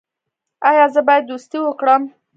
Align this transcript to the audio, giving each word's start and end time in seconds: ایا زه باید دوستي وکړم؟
ایا 0.69 0.85
زه 0.93 1.01
باید 1.07 1.23
دوستي 1.31 1.57
وکړم؟ 1.61 2.03